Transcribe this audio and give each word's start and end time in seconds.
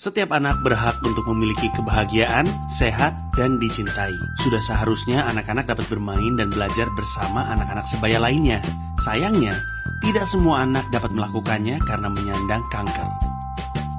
Setiap 0.00 0.32
anak 0.32 0.64
berhak 0.64 0.96
untuk 1.04 1.28
memiliki 1.28 1.68
kebahagiaan, 1.76 2.48
sehat, 2.72 3.12
dan 3.36 3.60
dicintai. 3.60 4.16
Sudah 4.40 4.56
seharusnya 4.64 5.28
anak-anak 5.28 5.68
dapat 5.68 5.84
bermain 5.92 6.40
dan 6.40 6.48
belajar 6.48 6.88
bersama 6.96 7.44
anak-anak 7.52 7.84
sebaya 7.84 8.16
lainnya. 8.16 8.64
Sayangnya, 9.04 9.52
tidak 10.00 10.24
semua 10.24 10.64
anak 10.64 10.88
dapat 10.88 11.12
melakukannya 11.12 11.76
karena 11.84 12.08
menyandang 12.08 12.64
kanker. 12.72 13.12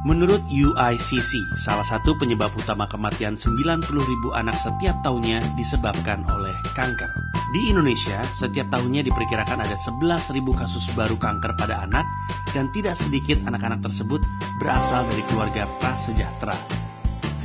Menurut 0.02 0.42
UICC, 0.50 1.54
salah 1.62 1.86
satu 1.86 2.18
penyebab 2.18 2.50
utama 2.58 2.90
kematian 2.90 3.38
90 3.38 3.86
ribu 3.86 4.34
anak 4.34 4.58
setiap 4.58 4.98
tahunnya 5.06 5.54
disebabkan 5.54 6.26
oleh 6.34 6.58
kanker. 6.74 7.31
Di 7.52 7.68
Indonesia, 7.68 8.24
setiap 8.32 8.72
tahunnya 8.72 9.04
diperkirakan 9.12 9.60
ada 9.60 9.76
11 9.76 10.32
ribu 10.32 10.56
kasus 10.56 10.88
baru 10.96 11.20
kanker 11.20 11.60
pada 11.60 11.84
anak 11.84 12.08
dan 12.56 12.72
tidak 12.72 12.96
sedikit 12.96 13.44
anak-anak 13.44 13.84
tersebut 13.84 14.24
berasal 14.56 15.04
dari 15.12 15.20
keluarga 15.28 15.68
prasejahtera. 15.84 16.56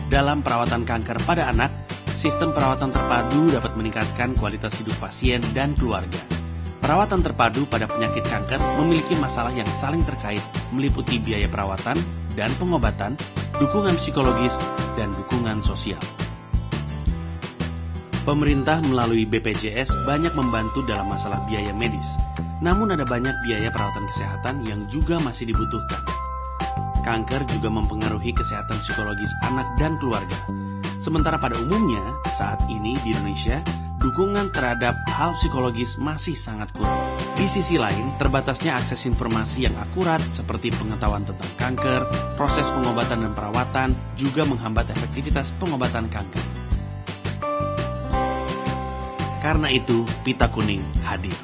Dalam 0.07 0.47
perawatan 0.47 0.87
kanker 0.87 1.19
pada 1.27 1.51
anak, 1.51 1.75
sistem 2.15 2.55
perawatan 2.55 2.95
terpadu 2.95 3.51
dapat 3.51 3.75
meningkatkan 3.75 4.39
kualitas 4.39 4.79
hidup 4.79 4.95
pasien 5.03 5.43
dan 5.51 5.75
keluarga. 5.75 6.23
Perawatan 6.79 7.27
terpadu 7.27 7.67
pada 7.67 7.91
penyakit 7.91 8.23
kanker 8.31 8.63
memiliki 8.79 9.19
masalah 9.19 9.51
yang 9.51 9.67
saling 9.75 10.07
terkait, 10.07 10.43
meliputi 10.71 11.19
biaya 11.19 11.51
perawatan 11.51 11.99
dan 12.39 12.55
pengobatan, 12.63 13.19
dukungan 13.59 13.99
psikologis, 13.99 14.55
dan 14.95 15.11
dukungan 15.19 15.67
sosial. 15.67 15.99
Pemerintah 18.27 18.83
melalui 18.83 19.23
BPJS 19.23 20.03
banyak 20.03 20.35
membantu 20.35 20.83
dalam 20.83 21.07
masalah 21.07 21.47
biaya 21.47 21.71
medis, 21.71 22.19
namun 22.59 22.91
ada 22.91 23.07
banyak 23.07 23.31
biaya 23.47 23.71
perawatan 23.71 24.03
kesehatan 24.11 24.67
yang 24.67 24.83
juga 24.91 25.23
masih 25.23 25.47
dibutuhkan. 25.47 26.03
Kanker 27.07 27.47
juga 27.47 27.71
mempengaruhi 27.71 28.35
kesehatan 28.35 28.83
psikologis 28.83 29.31
anak 29.47 29.71
dan 29.79 29.95
keluarga. 30.03 30.35
Sementara 30.99 31.39
pada 31.39 31.55
umumnya, 31.55 32.03
saat 32.35 32.59
ini 32.67 32.99
di 33.07 33.15
Indonesia, 33.15 33.63
dukungan 34.03 34.51
terhadap 34.51 34.99
hal 35.07 35.39
psikologis 35.39 35.95
masih 35.95 36.35
sangat 36.35 36.75
kurang. 36.75 36.99
Di 37.39 37.47
sisi 37.47 37.79
lain, 37.79 38.11
terbatasnya 38.19 38.75
akses 38.75 39.07
informasi 39.07 39.71
yang 39.71 39.79
akurat 39.79 40.19
seperti 40.35 40.75
pengetahuan 40.75 41.23
tentang 41.23 41.53
kanker, 41.55 42.03
proses 42.35 42.67
pengobatan 42.75 43.23
dan 43.23 43.33
perawatan 43.39 43.95
juga 44.19 44.43
menghambat 44.43 44.91
efektivitas 44.91 45.55
pengobatan 45.63 46.11
kanker. 46.11 46.66
Karena 49.47 49.71
itu, 49.71 50.03
Pita 50.27 50.51
Kuning 50.51 50.83
hadir. 51.07 51.39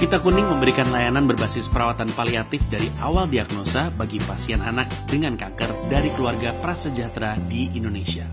Pita 0.00 0.16
Kuning 0.16 0.48
memberikan 0.48 0.88
layanan 0.88 1.28
berbasis 1.28 1.68
perawatan 1.68 2.08
paliatif 2.16 2.64
dari 2.72 2.88
awal 3.04 3.28
diagnosa 3.28 3.92
bagi 3.92 4.16
pasien 4.24 4.64
anak 4.64 4.88
dengan 5.12 5.36
kanker 5.36 5.92
dari 5.92 6.08
keluarga 6.16 6.56
prasejahtera 6.56 7.36
di 7.44 7.68
Indonesia. 7.76 8.24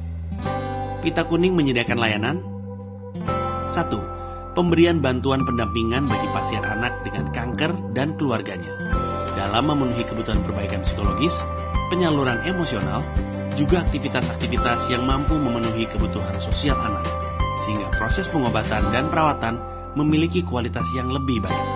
Pita 1.04 1.28
Kuning 1.28 1.60
menyediakan 1.60 2.00
layanan 2.00 2.40
1. 3.68 4.56
Pemberian 4.56 5.04
bantuan 5.04 5.44
pendampingan 5.44 6.08
bagi 6.08 6.28
pasien 6.32 6.64
anak 6.64 7.04
dengan 7.04 7.28
kanker 7.36 7.76
dan 7.92 8.16
keluarganya 8.16 8.80
dalam 9.36 9.68
memenuhi 9.68 10.08
kebutuhan 10.08 10.40
perbaikan 10.40 10.88
psikologis, 10.88 11.36
penyaluran 11.92 12.40
emosional, 12.48 13.04
juga 13.60 13.84
aktivitas-aktivitas 13.84 14.88
yang 14.88 15.04
mampu 15.04 15.36
memenuhi 15.36 15.84
kebutuhan 15.92 16.34
sosial 16.40 16.80
anak, 16.80 17.17
sehingga 17.68 17.92
proses 18.00 18.24
pengobatan 18.32 18.80
dan 18.96 19.12
perawatan 19.12 19.60
memiliki 20.00 20.40
kualitas 20.40 20.88
yang 20.96 21.12
lebih 21.12 21.44
baik. 21.44 21.68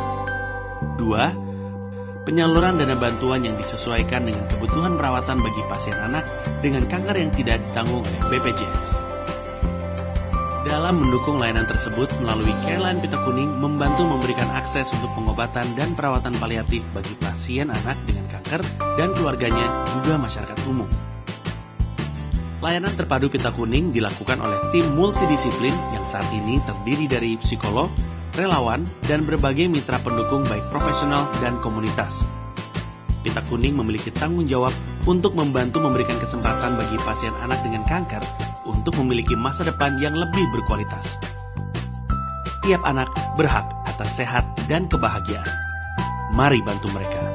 2. 0.96 1.52
Penyaluran 2.24 2.80
dana 2.80 2.96
bantuan 2.96 3.44
yang 3.44 3.60
disesuaikan 3.60 4.24
dengan 4.24 4.48
kebutuhan 4.48 4.96
perawatan 4.96 5.44
bagi 5.44 5.62
pasien 5.68 5.98
anak 6.00 6.24
dengan 6.64 6.88
kanker 6.88 7.18
yang 7.20 7.34
tidak 7.36 7.60
ditanggung 7.68 8.06
oleh 8.06 8.22
BPJS. 8.32 8.90
Dalam 10.62 11.02
mendukung 11.02 11.42
layanan 11.42 11.66
tersebut 11.66 12.08
melalui 12.22 12.54
Careline 12.62 13.02
Pita 13.02 13.18
Kuning 13.26 13.58
membantu 13.58 14.06
memberikan 14.06 14.46
akses 14.54 14.94
untuk 14.94 15.10
pengobatan 15.18 15.66
dan 15.74 15.98
perawatan 15.98 16.38
paliatif 16.38 16.86
bagi 16.94 17.18
pasien 17.18 17.74
anak 17.74 17.98
dengan 18.06 18.30
kanker 18.30 18.62
dan 18.96 19.10
keluarganya 19.18 19.66
juga 19.98 20.22
masyarakat 20.22 20.58
umum. 20.70 21.11
Layanan 22.62 22.94
terpadu 22.94 23.26
Pita 23.26 23.50
Kuning 23.50 23.90
dilakukan 23.90 24.38
oleh 24.38 24.62
tim 24.70 24.86
multidisiplin 24.94 25.74
yang 25.98 26.06
saat 26.06 26.30
ini 26.30 26.62
terdiri 26.62 27.10
dari 27.10 27.34
psikolog, 27.42 27.90
relawan, 28.38 28.86
dan 29.10 29.26
berbagai 29.26 29.66
mitra 29.66 29.98
pendukung 29.98 30.46
baik 30.46 30.62
profesional 30.70 31.26
dan 31.42 31.58
komunitas. 31.66 32.22
Pita 33.26 33.42
Kuning 33.50 33.74
memiliki 33.74 34.14
tanggung 34.14 34.46
jawab 34.46 34.70
untuk 35.10 35.34
membantu 35.34 35.82
memberikan 35.82 36.22
kesempatan 36.22 36.78
bagi 36.78 37.02
pasien 37.02 37.34
anak 37.42 37.66
dengan 37.66 37.82
kanker 37.82 38.22
untuk 38.70 38.94
memiliki 39.02 39.34
masa 39.34 39.66
depan 39.66 39.98
yang 39.98 40.14
lebih 40.14 40.46
berkualitas. 40.54 41.18
Tiap 42.62 42.86
anak 42.86 43.10
berhak 43.42 43.66
atas 43.90 44.22
sehat 44.22 44.46
dan 44.70 44.86
kebahagiaan. 44.86 45.50
Mari 46.38 46.62
bantu 46.62 46.94
mereka. 46.94 47.31